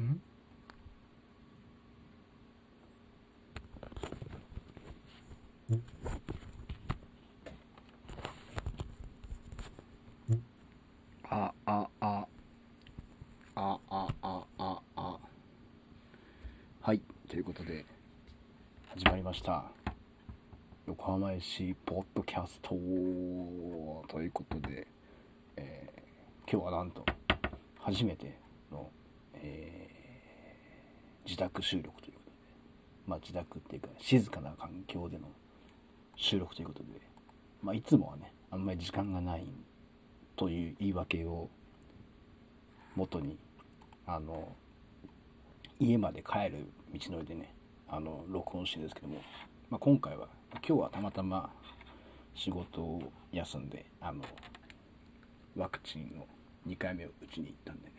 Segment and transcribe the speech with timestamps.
[0.00, 0.20] ん？
[11.30, 12.26] あああ
[13.56, 15.18] あああああ。
[16.80, 17.84] はいということで
[18.94, 19.64] 始まりました。
[20.86, 22.70] 横浜市ポッドキャスト。
[24.08, 24.86] ということで、
[25.56, 25.98] えー
[26.50, 27.04] 今日はなんと
[27.78, 28.38] 初めて、
[31.38, 32.36] 宅収録ということで。
[33.06, 35.28] まあ自宅っていうか静かな環境での
[36.16, 36.88] 収録ということで、
[37.62, 39.46] まあ、いつもはねあんまり時間がない
[40.36, 41.48] という言い訳を
[42.96, 43.38] 元に
[44.06, 44.52] あの
[45.78, 47.54] 家まで帰る道のりでね
[47.88, 49.22] あの録音してるんですけども、
[49.70, 50.28] まあ、今回は
[50.66, 51.50] 今日はたまたま
[52.34, 54.22] 仕事を休んであの
[55.56, 56.26] ワクチンの
[56.66, 57.92] 2回目を打ちに行ったんでね。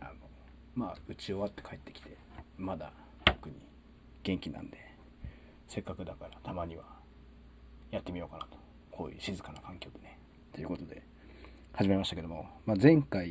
[0.00, 0.12] あの
[0.74, 2.16] まあ打ち終わって帰ってきて
[2.58, 2.92] まだ
[3.24, 3.54] 特に
[4.22, 4.78] 元気なんで
[5.68, 6.84] せっかくだからたまには
[7.90, 8.58] やってみようかなと。
[8.98, 10.18] こういう静かな環境でね。
[10.52, 11.04] ということで
[11.72, 13.28] 始めましたけども、まあ、前回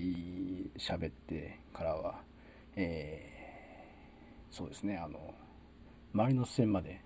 [0.77, 2.21] 喋ってからは
[2.77, 5.33] えーそうですねあの
[6.13, 7.01] マリノス戦まで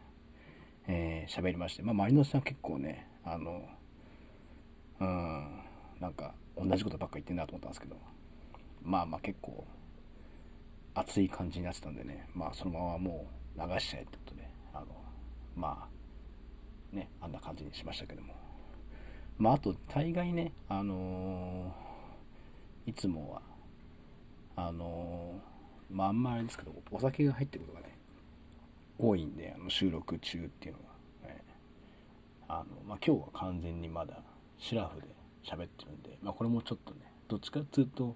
[0.88, 3.68] えー喋りまして、まあ、マリノス戦は結構ねあの
[5.00, 5.64] うん
[6.00, 7.96] なんか同じことばっか言ってんなと思ったんですけど
[8.84, 9.66] まあまあ結構
[10.94, 12.28] 熱い感じになってたんでね。
[12.34, 14.50] まあそのままもう流しちゃえってことで。
[14.74, 14.88] あの
[15.56, 15.88] ま
[16.94, 18.34] あねあんな感じにしましたけども。
[19.38, 23.42] まああと大概ねあのーいつもは
[24.56, 27.98] あのーまああんまあれですけどお酒が入ってることがね
[28.98, 30.80] 多いんであの収録中っていうの
[31.24, 31.44] が、ね、
[32.48, 34.22] あのまあ、今日は完全にまだ
[34.60, 35.08] シラフで
[35.44, 38.16] 喋ってるんで、まあ、これもちょっとねどっちかっていうと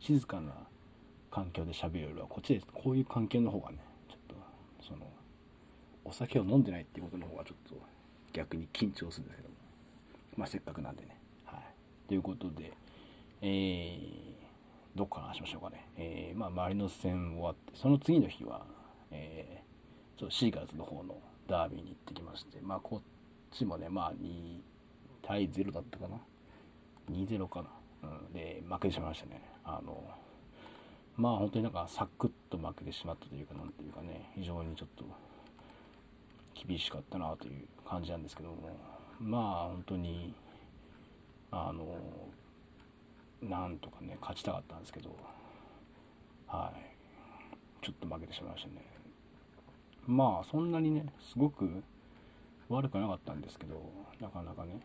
[0.00, 0.52] 静かな
[1.30, 4.34] 環境で喋るよりはこっちでこういう環境の方がねちょっと
[4.84, 5.06] その
[6.04, 7.76] お酒を飲んでないっていうことの方がちょっと
[8.32, 9.54] 逆に緊張するんですけども。
[10.36, 11.16] まあせっかくなんでね。
[11.44, 11.60] はい。
[12.08, 12.72] ということで
[13.40, 15.86] えー、どっから話しましょうかね。
[15.96, 18.62] えー、まあマリノス戦終わってその次の日は
[19.10, 23.02] えー、ちょっとシーガーズの方のダービーに行ってきましてまあこっ
[23.50, 24.60] ちもねまあ2
[25.22, 26.16] 対0だったかな
[27.10, 27.62] ？2-0か
[28.02, 29.42] な、うん、で負けてしまいましたね。
[29.64, 30.02] あの
[31.18, 35.04] まあ本当になんかサクッと負けてしまったというかなんていうかね非常にちょっと
[36.66, 38.56] 厳しかったなという感じなんですけども。
[39.20, 40.32] まあ本当に
[41.50, 41.98] あの
[43.42, 45.10] なんとかね勝ちたかったんですけど。
[46.46, 46.72] は
[47.82, 47.84] い。
[47.84, 48.84] ちょっと負けてしまいましたね。
[50.06, 51.82] まあそんなにねすごく
[52.68, 53.80] 悪くなかったんですけど
[54.20, 54.80] なかなかね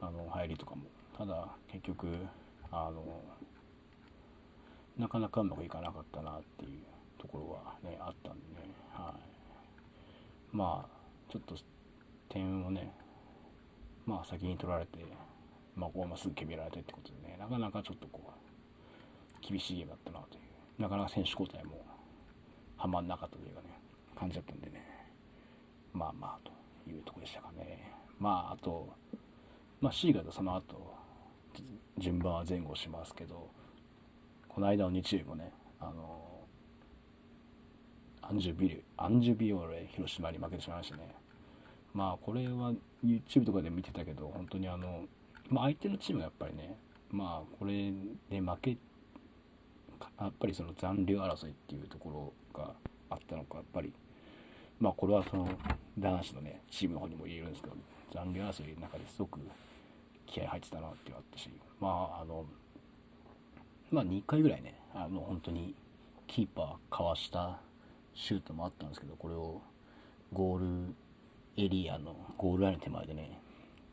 [0.00, 0.82] あの入りとかも。
[1.16, 2.08] ただ結局
[2.72, 3.22] あの
[4.98, 6.82] なかなかうまくいかなかったなっていう
[7.18, 8.70] ところはねあったんでね。
[8.92, 9.14] は
[10.52, 10.56] い。
[10.56, 11.56] まあちょっと
[12.28, 12.92] 点をね
[14.06, 14.98] まあ先に取られて
[15.74, 20.38] まあここはますぐ決められてってことでねなかなかちょっとこう厳しいゲームだったなとい
[20.78, 21.84] うなかなか選手交代も
[22.76, 23.68] はまんなかったというかね
[24.16, 24.84] 感じだったんでね
[25.92, 26.48] まあまあ
[26.84, 27.92] というところでしたかね。
[28.18, 28.88] まああと
[29.80, 30.94] まあ、シーガードその後
[31.98, 33.50] 順番は前後しますけど
[34.54, 35.50] この間の日曜日もね
[35.80, 36.20] あの
[38.22, 41.14] アンジュビルアンジュビオーレ広島に負けてしまいましたね。
[41.92, 42.72] まあこれは
[43.04, 45.04] YouTube とかで見てたけど本当にあの、
[45.48, 46.76] まあ、相手のチームがやっぱりね
[47.10, 47.92] まあこれ
[48.30, 48.76] で負け
[50.20, 52.72] やっぱりその残留争いっていうところが
[53.10, 53.92] あったのかやっぱり
[54.78, 55.48] まあこれはその
[55.98, 57.76] 男子のねチームの方にも言えるんですけど
[58.12, 59.40] 残留争いの中ですごく
[60.26, 61.50] 気合入ってたなっていうのがあったし
[61.80, 62.44] まああの
[63.90, 65.74] まあ2回ぐらいねあの本当に
[66.26, 67.58] キーパーかわした
[68.14, 69.60] シュートもあったんですけどこれを
[70.32, 70.94] ゴール
[71.56, 73.38] エリアのゴールラインの手前でね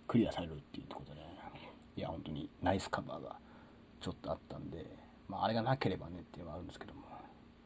[0.07, 1.27] クリアされるっていうところでね
[1.97, 3.35] いや本当にナイスカバーが
[3.99, 4.85] ちょっとあったんで、
[5.27, 7.01] まあ、あれがなければねっていうのはあるんですけども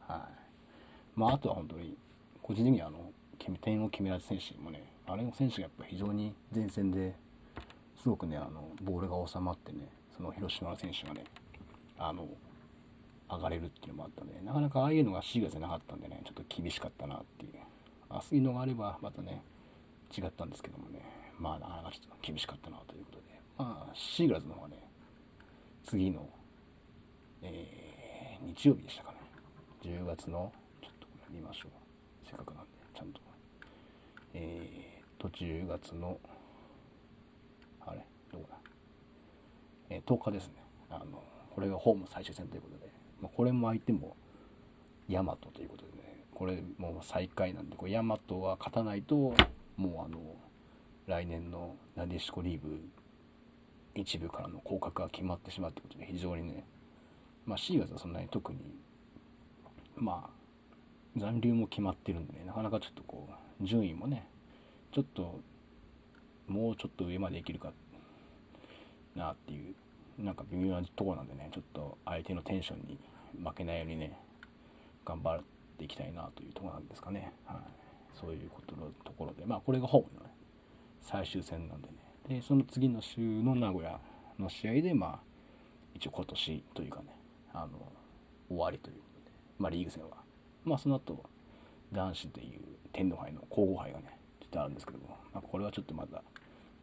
[0.06, 0.20] はい。
[1.14, 1.96] まああとは本当に
[2.42, 3.10] 個人的にはあの
[3.60, 7.14] 点を決められた選手もねあれの選手がやっぱ非常に前線で
[8.02, 11.24] すごくねあのボールが収まってねその広島の選手がね
[11.98, 12.28] あの
[13.28, 16.20] 上がれるっていうのもあったんでなかなかああいうのがシーガーじゃなかったんでね。
[16.24, 17.52] ちょっと厳しかったなっていう。
[18.08, 19.42] あそういうのがあればまたね
[20.16, 21.02] 違ったんですけどもね。
[21.38, 23.24] まあなかなかちょっと厳しかったなということで。
[23.58, 24.76] まあシーガーズの方はね
[25.84, 26.28] 次の、
[27.42, 29.18] えー日曜日でしたかね。
[29.82, 30.52] 10月の
[30.82, 31.70] ちょっと見ましょう。
[32.26, 33.20] せっかくなんでちゃんと。
[34.34, 36.18] えー、と10月の
[37.84, 38.04] あれ？
[38.30, 38.56] どこだ、
[39.88, 40.52] えー10日ですね。
[40.90, 41.22] あの
[41.56, 42.92] これがホーム最終戦ということで、
[43.22, 44.14] まあ、これも相手も
[45.08, 49.16] ヤマトということでねこれもう最下位なんでこれヤマトは勝たないと
[49.78, 50.18] もうあの
[51.06, 52.78] 来年のなでしこリーグ
[53.94, 56.66] 一部からの降格が決まってしまうってことで非常にね
[57.46, 58.58] まあシーガーズはそんなに特に
[59.96, 63.30] まあ残留も決まってるんでねなかなかちょっとこ
[63.62, 64.28] う順位もね
[64.92, 65.40] ちょっと
[66.48, 67.72] もうちょっと上までいけるか
[69.14, 69.74] なっていう
[70.18, 72.98] なんか微妙なとこなんでねちょっと相手のテンションに
[73.44, 74.18] 負けないようにね
[75.04, 75.42] 頑張っ
[75.78, 77.56] ていきたいなというところなんですかね、はい、
[78.18, 79.44] そういうことのところで。
[79.44, 80.32] まあこれがホームの、ね、
[81.02, 81.94] 最終戦なんでね。
[82.28, 84.00] でその次の週の名古屋
[84.38, 85.18] の試合でまあ
[85.94, 87.16] 一応今年というかね
[87.52, 87.78] あの
[88.48, 90.16] 終わりということで、まあ、リーグ戦は。
[90.64, 91.22] まあその後
[91.92, 92.60] 男子でいう
[92.92, 96.22] 天皇杯の皇后杯がねちょっとあるんですけども、まあ、これはちょっとまだ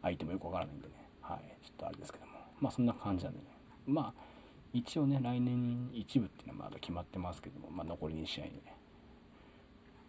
[0.02, 0.94] 相手もよくわからないんでね。
[1.22, 1.66] はい。
[1.66, 2.33] ちょっとあれですけども。
[2.64, 3.46] まあそんな感じなんでね。
[3.86, 4.24] まあ
[4.72, 8.52] 一応ね来年一部っていうのはまだ決まってますけども、まあ、残り2試合ね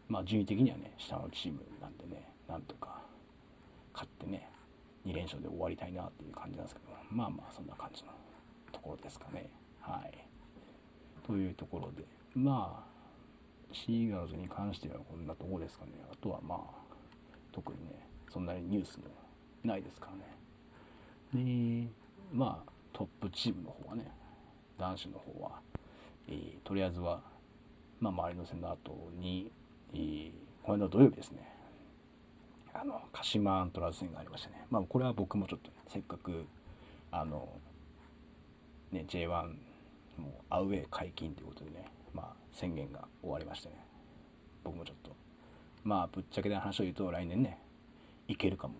[0.08, 3.02] まあ順位的にはね下のチームなんでねなんとか
[3.92, 4.48] 勝ってね
[5.04, 8.10] 2連勝で終わりたいなっていう感じなんですけどまあまあそんな感じの
[8.70, 9.50] ところですかね。
[9.80, 10.16] はい。
[11.26, 12.04] というところで
[12.34, 15.92] まあシーガーズに関してはこんなとこですかね。
[16.08, 16.58] あとはまあ
[17.50, 19.06] 特にねそんなにニュースも
[19.64, 21.84] ないですからね。
[21.86, 22.03] で
[22.34, 24.10] まあトップチームの方はね
[24.76, 25.52] 男子の方は、
[26.28, 27.20] えー、とりあえずは、
[28.00, 29.50] まあ、周りの戦の後に、
[29.94, 30.31] えー、
[30.64, 31.48] この間土曜日ですね。
[32.75, 34.66] あの鹿島アントラーズ戦がありましたね。
[34.69, 36.44] まあこれは僕もちょっと、ね、せっかく
[37.12, 37.48] あの
[38.90, 39.28] ね J1
[40.19, 43.76] もアウェー解禁ということでねまあ宣言が終わりましてね。
[44.64, 45.14] 僕もちょっと
[45.84, 47.58] まあぶっちゃけで話を言うと来年ね
[48.26, 48.75] 行けるかも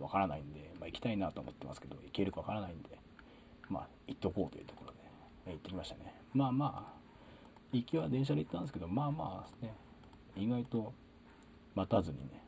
[0.00, 2.98] わからないんで、まあ、行きたいなと思ってますけど行けるかわからないんで
[3.68, 4.98] まあ行っとこうというところで、
[5.50, 6.14] ね、行ってきましたね。
[6.34, 6.98] まあまあ
[7.72, 9.74] 行きは電車で行ったんですけどまあまあね
[10.36, 10.92] 意外と
[11.74, 12.42] 待たずにね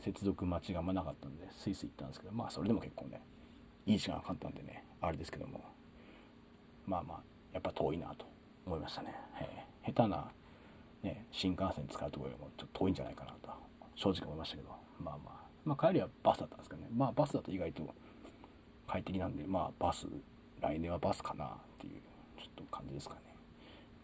[0.00, 3.20] 接続待ちがあんまなかったんでスイス行ったんですけどまあそれでも結構ね
[3.86, 5.62] いい時間がかかったんでねあれですけども
[6.86, 7.20] まあまあ
[7.52, 8.26] やっぱ遠いなと
[8.66, 10.30] 思いましたね、えー、下手な、
[11.02, 13.50] ね、新幹線使うところよりもちょっと遠いんじゃないかなと
[13.94, 16.88] 正直思いましたけどまあまあまあ帰りはバスだったんですけどね。
[16.94, 17.94] まあバスだと意外と
[18.86, 20.06] 快適なんでまあバス
[20.60, 21.48] 来年はバスかなっ
[21.78, 21.92] ていう
[22.38, 23.20] ちょっと感じですかね。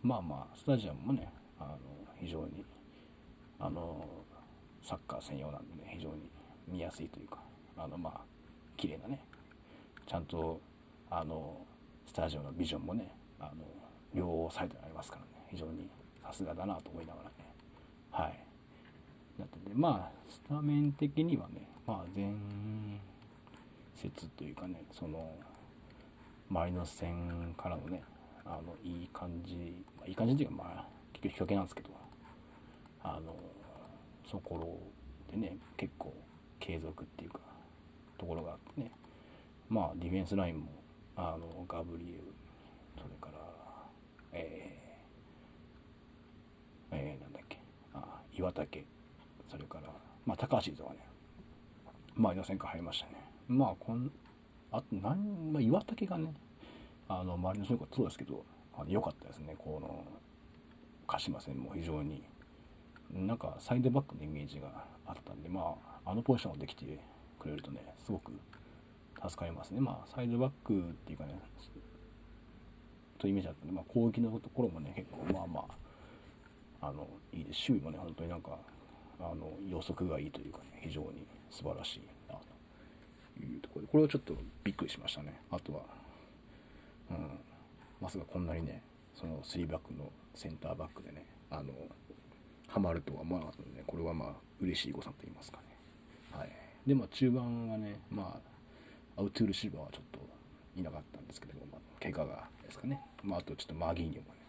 [0.02, 1.78] まあまあスタジアムもねあの
[2.20, 2.64] 非常に
[3.58, 4.04] あの
[4.82, 6.30] サッカー専用なんでね非常に
[6.68, 7.38] 見やすいというか
[7.76, 8.20] あのまあ
[8.76, 9.20] 綺麗なね
[10.06, 10.60] ちゃんと
[11.10, 11.58] あの
[12.06, 13.10] スタジオのビジョンもね
[13.40, 13.64] あの
[14.14, 15.88] 両サイドにありますからね非常に
[16.22, 17.34] さすがだなと思いながらね。
[18.10, 18.45] はい。
[19.38, 22.32] なっててまあスタメン的にはねまあ前
[23.94, 25.34] 節というかねその
[26.48, 28.02] マイナス戦からのね
[28.44, 29.56] あのいい感じ、
[29.96, 31.90] まあ、いい感じっていうかまあ結局引き分けなんですけど
[33.02, 33.34] あの
[34.30, 34.80] そこ
[35.30, 36.14] でね結構
[36.60, 37.40] 継続っていうか
[38.18, 38.90] ところがあってね
[39.68, 40.66] まあディフェンスラインも
[41.16, 42.22] あのガブリエル
[42.96, 43.38] それから
[44.32, 47.58] えー、えー、なんだっけ
[47.94, 48.84] あ岩竹
[49.48, 49.90] それから
[50.24, 51.00] まあ高橋とかね
[52.14, 53.12] まあ予選から入りましたね。
[53.48, 54.10] まあこん
[54.72, 56.34] あと何、まあ、岩竹がね
[57.08, 58.44] あの周りのそういうことそうですけど
[58.86, 59.54] 良かったですね。
[59.58, 60.04] この
[61.06, 62.24] 鹿島戦も非常に。
[63.12, 66.98] なんかサイドバックのイメージがあったんでまああのポジションができて
[67.38, 68.32] くれるとねすごく
[69.22, 69.80] 助かりますね。
[69.80, 71.38] まあサイドバックっていうかね
[73.18, 75.64] というイメージあったんで、まあ、攻撃のところもね結構まあま
[76.80, 77.60] ああのいいです。
[77.60, 78.58] 周囲もね本当になんか
[79.20, 85.40] あの予測がいいというかね非常に素晴らしいなというところでこれはちょっとびっくりしましたね。
[85.50, 85.80] あとは、
[87.10, 87.38] うん、
[88.00, 88.82] まさかこんなにね
[89.14, 91.72] その3バックのセンターバックでねあの
[92.68, 94.28] ハマるとはまあ、ね、これはまあ
[94.60, 95.62] 嬉しい誤算と言いますかね。
[96.32, 96.50] はい。
[96.86, 98.38] でまあ中盤はねま
[99.16, 100.18] あアウトゥールシルバーはちょっと
[100.78, 104.40] いなかったんですけども、まあ、怪我がですかね、まあ、あとちょっとマギーニョもね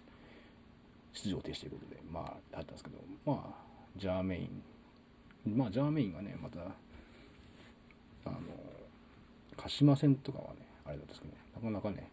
[1.13, 2.19] 出場停止ということでま
[2.53, 3.67] ああったんですけどまあ
[3.98, 5.58] ジャーメイン。
[5.58, 8.38] まあジャーメインがねまたあの
[9.56, 11.39] 鹿島戦とかはねあれだったんですけどね。
[11.56, 12.10] なかなかね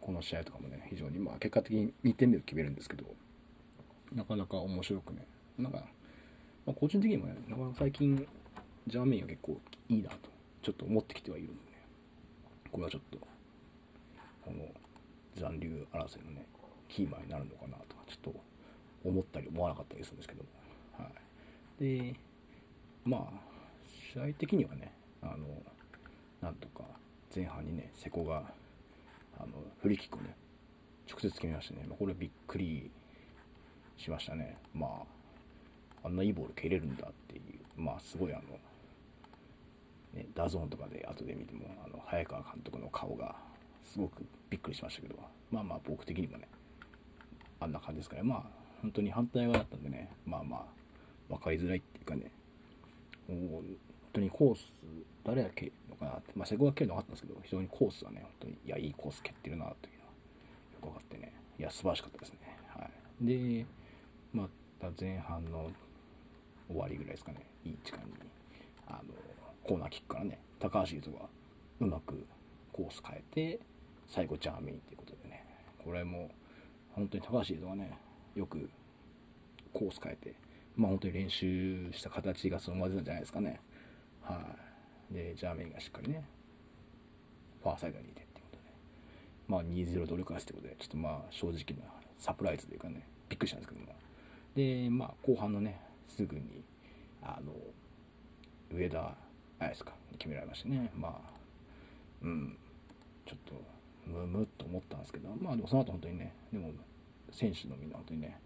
[0.00, 3.04] この試合とかもね非常にまあ結果的に2点目を決めるんですけど
[4.14, 5.26] なかなか面白くね。
[5.58, 5.78] なんか、
[6.66, 8.26] まあ、個人的にもねなかなか最近
[8.86, 10.16] ジャーメインが結構いいなと
[10.62, 11.58] ちょっと思ってきてはいるんでね。
[12.70, 14.64] これはちょっとこの
[15.34, 16.46] 残留争いのね
[16.88, 18.40] キーマンになるのかなとかちょっと
[19.04, 20.48] 思ったり思わなかったりするんですけども。
[21.78, 22.14] で
[23.04, 23.22] まあ
[24.12, 24.92] 試合的にはね
[25.22, 25.46] あの
[26.40, 26.84] なんとか
[27.34, 28.42] 前半にね瀬古が
[29.38, 29.48] あの
[29.82, 30.34] フリーキックをね
[31.08, 32.90] 直接決めましてね、ま、これはびっくり
[33.96, 34.56] しましたね。
[34.74, 34.86] ま
[36.02, 38.42] あ、あんないいボール蹴れるんだっていう、まあ、すごいあの、
[40.14, 43.36] ね、 DAZN とかで後で見ても、あの早川監督の顔が
[43.84, 45.16] すごくびっくりしましたけど、
[45.50, 46.48] まあまあ僕的にもね、
[47.60, 48.42] あんな感じですから、まあ、
[48.82, 50.64] 本当に反対側だったんでね、まあまあ、
[51.28, 52.30] 分かりづらいっていうかね、
[53.26, 53.62] 本
[54.12, 54.66] 当にコース、
[55.24, 60.12] 誰が蹴るのかなって、まあ、瀬古が蹴るのがあったんですけど、非常にコースはね、本当に、いや、いいコース蹴ってるなというのは、
[60.74, 62.38] よく分かってね、いや、素晴らしかったですね。
[62.68, 62.88] は
[63.22, 63.26] い。
[63.26, 63.66] で、
[64.32, 64.48] ま
[64.80, 65.70] た前半の
[66.68, 68.12] 終わりぐらいですかね、いい時間に、
[68.86, 69.14] あの、
[69.64, 71.28] コーナーキックからね、高橋優斗が
[71.80, 72.24] うまく
[72.72, 73.60] コース変えて、
[74.08, 75.44] 最後、ジャーメインということでね、
[75.84, 76.30] これも、
[76.92, 77.98] 本当に高橋優斗がね、
[78.34, 78.70] よく
[79.72, 80.34] コース変えて、
[80.76, 83.60] まあ本当に練習した形がそのまま出たんじゃないですかね。
[84.22, 84.40] は
[85.10, 86.24] い、で、ジャーメインがしっかりね、
[87.62, 88.62] ファーサイドにいてってことで、
[89.48, 93.92] まあ2-0努力かすってことで、ちょっとまあ正直なサプライズというかね、びっくりしたんですけども。
[94.54, 96.62] で、まあ後半のね、すぐに、
[97.22, 97.52] あの、
[98.76, 99.14] 上田
[99.58, 101.30] 綾ですか、に決められましてね、まあ、
[102.22, 102.56] うん、
[103.24, 103.54] ちょっと、
[104.06, 106.70] むむっと思ったんですけど、まあでもその後本当にね、でも
[107.30, 108.38] 選手のみんな本当にね、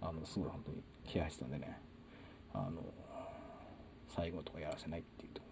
[0.00, 1.78] あの、すごい本当に気配してたんでね、
[2.54, 2.82] あの、
[4.08, 5.46] 最後とかやらせないっていうとこ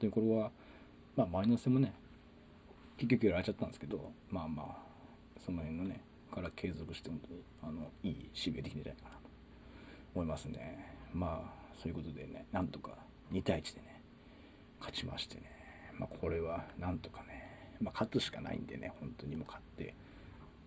[0.00, 0.50] ろ、で、これは、
[1.16, 1.92] まあ周りの戦もね、
[2.96, 4.76] 結局やられちゃったんですけど、まあまあ、
[5.44, 6.00] その辺のね、
[6.32, 9.20] から継続して本当に、あの、いい守備ができるんじゃないかなと
[10.14, 10.96] 思いますね。
[11.12, 12.92] まあ、そういうことでね、なんとか
[13.32, 14.00] 2対1でね、
[14.78, 15.42] 勝ちましてね、
[15.98, 19.94] まあこれはなんとかね、まあ勝つしかないんでね、本当にもう勝って、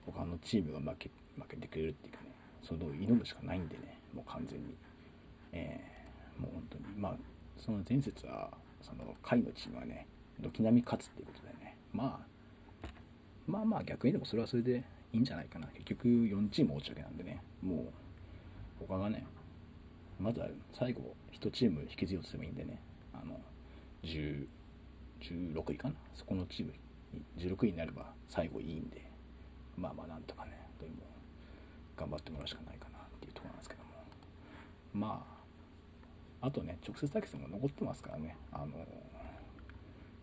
[0.05, 2.19] 他のチームが負け負けてくれるっていうか、
[2.67, 4.75] その挑むしかないんでね、もう完全に。
[5.51, 7.15] えー、もう本当に、まあ、
[7.57, 8.49] その前節は、
[8.81, 10.07] その下位のチームはね、
[10.41, 12.87] 軒並み勝つっていうことでね、まあ、
[13.47, 15.67] まあまあ逆にでもそれはそれでいいんじゃないかな。
[15.67, 19.25] 結局4チーム落ちるわけなんでね、もう、他がね、
[20.19, 22.81] まずは最後1チーム引きずようとすればいいんでね、
[23.13, 23.39] あの、
[24.03, 24.47] 10、
[25.21, 25.95] 16位かな。
[26.13, 26.73] そこのチーム
[27.37, 29.09] 16位になれば最後いいんで、
[29.77, 30.93] まあまあなんとかね、でも
[31.95, 33.89] 頑張ってもらうしかないかなっていうところなんですけども。
[34.93, 35.25] ま
[36.41, 38.35] ああとね直接対決も残ってますからね。
[38.51, 38.73] あの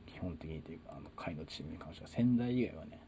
[0.06, 3.00] 基本的にというかあの下位のチームに関しては仙台以外はね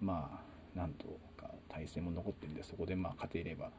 [0.00, 0.40] ま
[0.76, 3.70] あなんとか対戦も残ってるんでそこでまあ勝てれば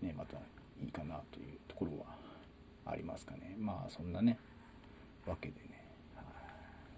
[0.00, 0.36] ねまた
[0.80, 2.06] いいかなというところは
[2.86, 3.56] ありますかね。
[3.58, 4.38] まあそんなね
[5.26, 5.84] わけでね。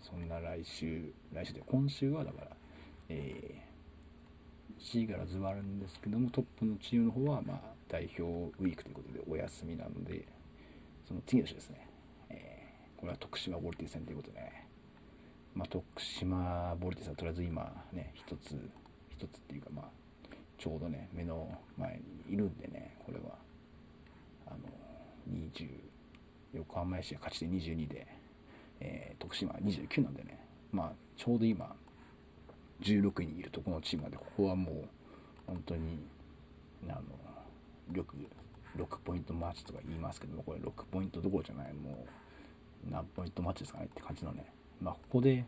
[0.02, 2.48] そんな来週来週で今週はだから
[3.08, 3.75] えー
[4.78, 10.26] シーガラズはあるんですけどもトップのチームの方はまあ代表ウィークということでお休みなので
[11.06, 11.88] その次の週ですね、
[12.30, 14.66] えー、これは徳島ボルティ戦ということで、ね、
[15.54, 18.56] まあ、徳島ボルティスはとりあえず今ね一つ
[19.10, 19.84] 一つっていうかまあ
[20.58, 23.36] ちょうどね目の前にいるんでねこれは
[24.46, 24.56] あの
[25.30, 25.68] 20
[26.54, 28.06] 横浜 FC が勝ちで22で、
[28.80, 30.38] えー、徳島29なんでね
[30.72, 31.74] まあちょうど今
[32.82, 34.74] 16位にいるとこのチームなんで、ここはもう、
[35.46, 36.06] 本当に、
[36.88, 38.16] あの、よく
[38.76, 42.06] 6ポイントマッチとか言いますけども、これ6ポイントどころじゃない、も
[42.86, 44.46] う、何ポイントマッチですかねって感じのね、
[44.80, 45.44] まあ、ここで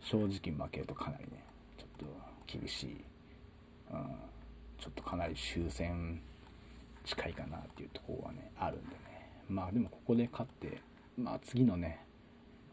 [0.00, 1.44] 正直負けるとかなりね、
[1.76, 2.06] ちょっと
[2.46, 3.04] 厳しい、
[3.92, 4.16] うん、
[4.78, 6.20] ちょっとかなり終戦
[7.04, 10.80] 近いかなっていうところはね、あるんでね、まあでもここで勝って、
[11.16, 12.04] まあ次のね、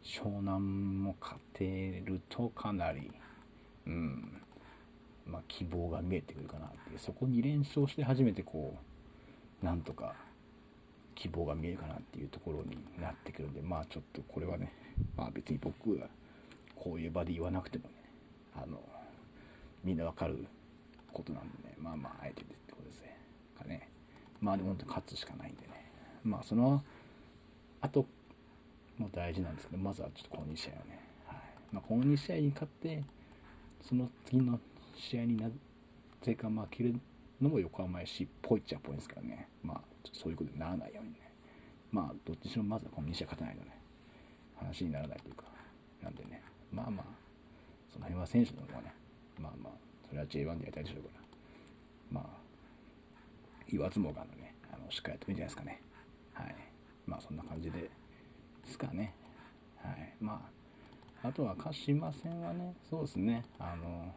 [0.04, 3.12] 湘南も勝てるとかなり、
[3.88, 4.42] うん、
[5.26, 7.00] まあ、希望が見えてくるかなっていう。
[7.00, 8.76] そこに連勝して初めてこ
[9.62, 10.14] うなんとか
[11.16, 14.72] 希望が見えるかなっていうところになってくるんでまあちょっとこれはね
[15.16, 16.08] まあ別に僕は
[16.76, 17.94] こういう場で言わなくてもね
[18.56, 18.80] あの
[19.84, 20.46] みんなわかる
[21.14, 23.18] ことなんでねまあまああえてってことですね
[23.58, 23.90] かね。
[24.42, 25.90] まあでも本当に勝つしかないんでね。
[26.24, 26.84] まあその
[27.82, 28.06] あと
[28.98, 31.38] も大事なんですけどまずはちょっとこの2試合はね、はい。
[31.72, 33.04] まあ、この2試合に勝って
[33.88, 34.60] その次の
[34.98, 35.48] 試合にな
[36.22, 37.00] ぜか負ける
[37.40, 41.20] のも横浜 FC っぽいっちゃっぽいんですからね、まあ、そういうことにならないようにね、
[41.92, 43.78] まあ、どっちにしろまずはこの2試合勝たないとね、
[44.56, 45.44] 話にならないというか、
[46.02, 47.06] なんでね、まあまあ、
[47.92, 48.94] その辺は選手の方がね、
[49.40, 49.74] まあまあ、
[50.08, 51.22] それは J1 でやりたいでしょうから、
[52.12, 52.28] まあ、
[53.70, 55.82] 言わずもがのね、あのしっかりやってもいいんじゃないですかね。
[56.34, 56.56] はい。
[57.06, 57.90] まあ、そんな感じで、で
[58.68, 59.14] すかね。
[59.78, 60.14] はい。
[60.20, 60.55] まあ、
[61.28, 64.14] あとは鹿島戦はね、そうですね、あの、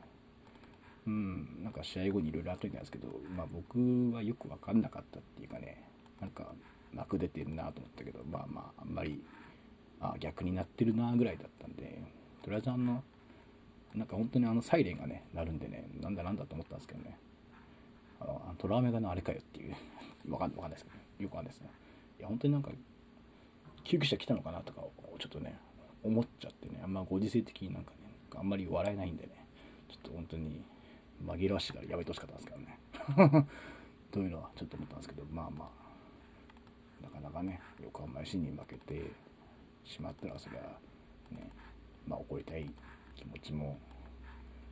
[1.06, 3.78] うん、なんか試合後にいろいろあったんですけど、まあ僕
[4.14, 5.82] はよく分かんなかったっていうかね、
[6.20, 6.52] なんか
[6.92, 9.22] 幕出てるなと思ったけど、まあまあ、あんまり、
[10.00, 12.00] あ逆になってるなぐらいだったんで、
[12.42, 13.02] とりあえずあの、
[13.94, 17.18] なんか本当にあのサイレンがね、鳴るんでね、なんだなんだと思ったんですけどね、
[18.20, 19.74] あのあとラメン屋のあれかよっていう。
[20.28, 21.02] わかんないですけど、ね。
[21.20, 21.70] よくわかんないですね。
[22.18, 22.70] いや本当になんか
[23.84, 24.82] 救急車来たのかなとか
[25.18, 25.58] ちょっとね
[26.02, 27.96] 思っちゃってねあんまご時世的になんかね
[28.36, 29.46] あんまり笑えないんでね
[29.88, 30.62] ちょっと本当に
[31.24, 33.46] 紛らわしいからやめてほしかったんですけどね。
[34.10, 35.70] というのはちょっと思ったんですけどまあま
[37.00, 39.10] あなかなかね横浜市に負けて
[39.84, 40.64] しまったらそれは
[41.30, 41.50] ね
[42.06, 42.70] まあ怒りたい
[43.14, 43.78] 気持ちも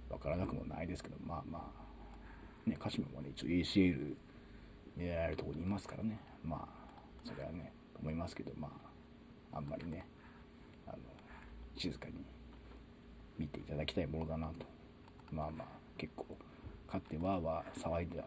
[0.08, 1.70] わからなくもないですけどまあま
[2.66, 4.16] あね鹿島もね一応 ACL
[4.96, 6.18] 狙えるところにいますからね。
[6.42, 6.86] まあ
[7.24, 8.70] それはね思いますけどま
[9.52, 10.06] ああんまりね
[11.76, 12.14] 静かに
[13.38, 14.66] 見ていただきたいものだなと。
[15.32, 15.68] まあまあ
[15.98, 16.26] 結構
[16.86, 18.22] 勝ってわーわー騒いで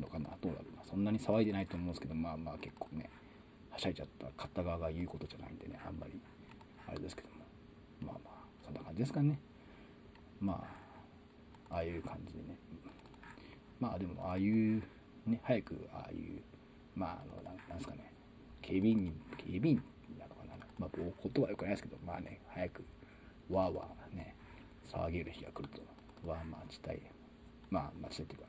[0.00, 3.10] のかなどうだろうなそんなに騒いでないと思うんですけどまあまあ結構ね
[3.70, 6.20] はしゃいちゃった勝った側が言うことじゃないんでねあんまり
[6.86, 7.38] あれですけども。
[8.00, 8.34] まあまあ
[8.64, 9.38] そんな感じですかね。
[10.40, 10.64] ま
[11.70, 12.56] あああいう感じでね。
[13.80, 14.82] まあでもああいう
[15.26, 16.42] ね早くああいう
[16.94, 18.12] まああのなんですかね。
[18.62, 19.82] 警備員警備員
[20.78, 22.84] まあ言葉はよくないですけどまあね早く
[23.50, 24.34] わーわーね
[24.90, 25.80] 騒げる日が来ると。
[26.28, 27.00] わーまあ地帯
[27.70, 28.46] まあまあ地帯っていうか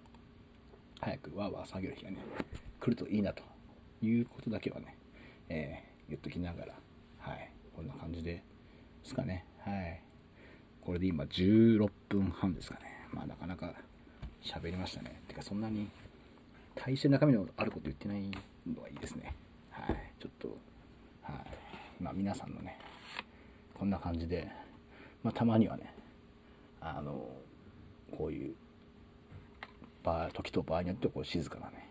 [1.01, 2.17] 早くわーわー騒げる日がね
[2.79, 3.43] 来るといいなと
[4.01, 4.95] いうことだけはね、
[5.49, 6.73] えー、言っときながら
[7.19, 8.43] はいこんな感じでで
[9.03, 9.45] すかね。
[9.65, 10.01] はい。
[10.81, 12.81] これで今16分半ですかね。
[13.11, 13.73] まあなかなか
[14.43, 15.21] 喋りましたね。
[15.27, 15.89] てかそんなに
[16.75, 18.21] 大して中身のあること言ってない
[18.67, 19.33] のはいいですね。
[19.71, 19.97] はい。
[20.19, 20.57] ちょっと
[21.23, 21.68] はい。
[21.99, 22.77] まあ皆さんのね
[23.73, 24.49] こんな感じで
[25.23, 25.93] まあたまにはね
[26.81, 27.27] あの
[28.17, 28.55] こういう
[30.03, 31.89] 場時と場合によってこう静かなね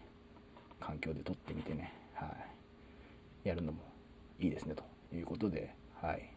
[0.81, 2.27] 環境で撮ってみてね、は
[3.45, 3.79] い、やるのも
[4.41, 4.85] いいですねと
[5.15, 6.31] いうことで、はい。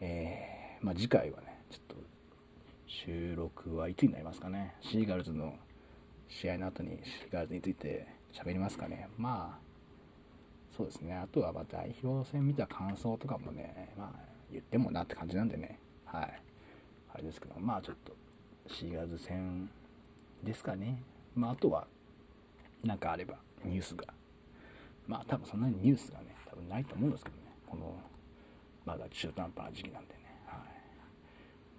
[0.00, 1.96] えーまあ、次回はねちょっと
[2.86, 4.74] 収録はいつになりますかね。
[4.80, 5.54] シーガルズの
[6.28, 9.08] 試合の後にシーガルズについて喋りますかね。
[9.16, 9.71] まあ
[10.76, 16.42] そうですねあとはま代表戦見た感想とかもねまあ言ってもなって感じなんでねはい
[17.14, 18.14] あれですけどまあちょっと
[18.68, 19.68] シーガルズ戦
[20.42, 21.02] ですかね。
[21.34, 21.86] まあ、あとは、
[22.84, 24.06] なんかあれば、ニュースが。
[25.06, 27.42] まあ、多分そんなにニュースがね、多分ないと思うんですけどね。
[27.66, 27.94] この、
[28.84, 30.20] まだ中途半端な時期なんでね。
[30.46, 30.60] はい。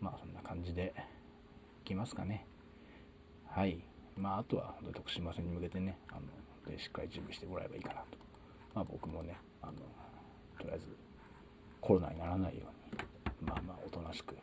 [0.02, 0.94] まあ、そんな感じで、
[1.84, 2.46] いきますかね。
[3.48, 3.80] はい。
[4.16, 8.23] まあ、あとは、徳島戦に向けてね、あの、で、しっかり準備してもらえばいいかなと。
[8.74, 9.74] まあ、僕もね、あの、
[10.60, 10.86] とりあえず、
[11.82, 12.64] コロナにならないよ
[13.42, 14.36] うに、まあまあ、おとなしく、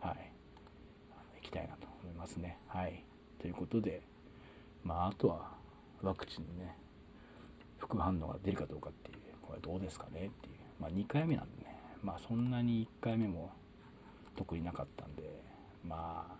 [0.00, 0.32] はい、
[1.42, 2.58] 行きたいなと思いますね。
[2.66, 3.04] はい。
[3.40, 4.02] ということで、
[4.82, 5.50] まあ、あとは
[6.02, 6.76] ワクチンのね、
[7.78, 13.50] 副反応が出るかどうかっていう、これどうですかねっていう、まあ、2回目なんでね、まあ、そんなに1回目も
[14.36, 15.22] 特になかったんで、
[15.86, 16.38] まあ、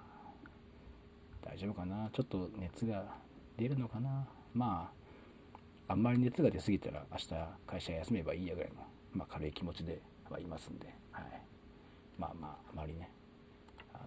[1.42, 3.04] 大丈夫かな、ちょっと熱が
[3.56, 4.97] 出るのかな、まあ、
[5.88, 7.28] あんまり熱が出過ぎたら、明日
[7.66, 11.24] 会社休めばいいやぐらいの、まあ、軽い気持ちではいますんで、はい、
[12.18, 13.10] まあまあ、あまりね、
[13.94, 14.06] あの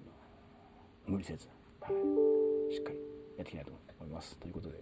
[1.07, 1.47] 無理せず、
[1.81, 1.93] はい
[2.73, 2.97] しっかり
[3.37, 4.37] やっていきたいと思います。
[4.37, 4.79] ということで、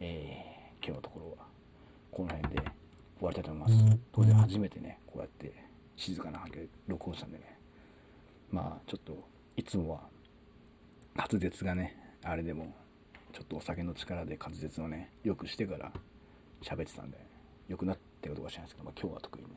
[0.00, 1.46] えー、今日のところは
[2.10, 2.62] この辺で
[3.18, 3.98] 終わりたいと思います。
[4.12, 5.52] 当然初めてね、こうやって
[5.96, 7.58] 静かな環境で録音したんでね、
[8.50, 9.22] まあちょっと
[9.56, 10.00] いつもは
[11.14, 12.74] 滑舌がね、あれでも
[13.32, 15.92] ちょっとお酒の力で滑舌をね、よくしてから
[16.62, 17.18] 喋ってたんで、
[17.68, 19.50] 良くなってることかしれないですけど、まあ、今日は特にね、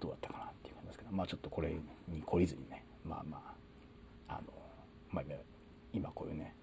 [0.00, 1.70] どうだったかなっていう感じですけど、まあちょっとこれ
[2.08, 3.42] に懲りずにね、まあま
[4.28, 4.52] あ、あの、
[5.10, 5.24] まあ
[5.92, 6.54] 今こういうね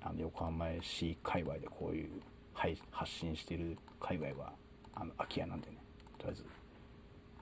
[0.00, 2.08] あの横浜市界隈でこういう
[2.54, 4.52] 発信してる界隈は
[4.94, 5.76] あの空き家なんでね
[6.18, 6.44] とりあえず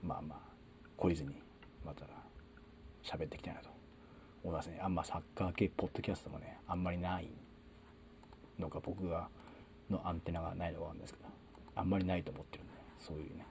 [0.03, 1.29] まあまあ懲りずに
[1.85, 2.05] また
[3.03, 3.69] 喋っていきたいなと
[4.43, 4.79] 思いますね。
[4.83, 7.27] あんまサッカー系ポッドキャストもねあんまりない
[8.61, 9.27] のか僕が
[9.89, 11.25] のアンテナがないのがあるんですけど
[11.75, 13.45] あんまりないと思ってるんでそういうね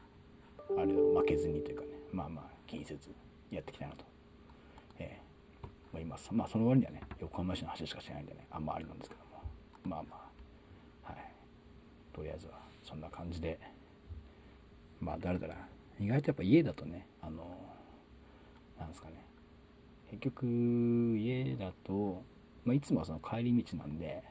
[0.79, 3.11] あれを負けずにというかねまあまあ気にせず
[3.51, 4.05] やっていきたいなと、
[4.99, 9.31] えーまあ、今まあその割にはね横浜市の話しかしないんでねあんまありなんですけども。
[9.85, 10.17] まあま
[11.05, 11.33] あはい。
[12.13, 13.59] とりあえずはそんな感じで
[15.01, 15.57] まあ誰だら
[15.99, 17.47] 意外とやっぱ家だとねあの
[18.79, 19.15] なんですかね。
[20.11, 20.47] 結局
[21.19, 22.23] 家だと、
[22.65, 24.25] まあ、いつもはその帰り道なんで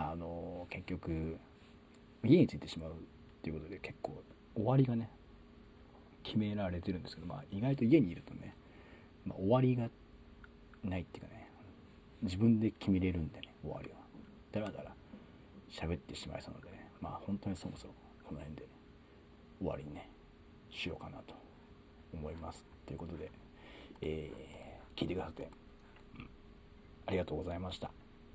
[0.00, 1.36] あの結局
[2.24, 2.94] 家に着いてしまうっ
[3.42, 4.22] ていうことで結構
[4.54, 5.10] 終わりがね
[6.22, 8.54] 決められてるんですけど、まあ、意外と家にいるとね、
[9.26, 9.88] まあ、終わりが
[10.84, 11.48] ないっていうかね
[12.22, 13.96] 自分で決めれるんでね終わりは。
[14.52, 14.90] だらだら
[15.70, 18.66] 喋ってしまいそうなのでねまあ本当にそろそろこの辺で
[19.58, 20.08] 終わりにね
[20.70, 21.34] しようかなと
[22.12, 23.30] 思いますということで、
[24.00, 25.50] えー、聞いてくださって、
[26.18, 26.28] うん、
[27.06, 27.90] ありがとうございました。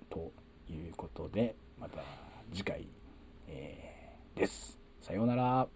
[0.10, 0.32] と
[0.70, 2.02] いうことでまた
[2.54, 2.88] 次回、
[3.48, 4.78] えーです。
[5.02, 5.68] さようなら。